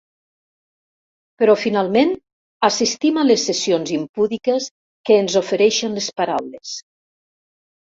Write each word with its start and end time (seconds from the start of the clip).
Però 1.43 1.55
finalment, 1.65 2.15
assistim 2.69 3.21
a 3.21 3.27
les 3.29 3.45
sessions 3.51 3.95
impúdiques 4.01 4.73
que 5.07 5.23
ens 5.23 5.41
ofereixen 5.47 5.99
les 6.01 6.13
paraules. 6.21 6.79